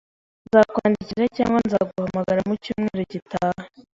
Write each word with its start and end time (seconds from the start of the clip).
Nzakwandikira 0.47 1.25
cyangwa 1.37 1.59
nzaguhamagara 1.67 2.41
mu 2.47 2.53
cyumweru 2.63 3.03
gitaha. 3.13 3.63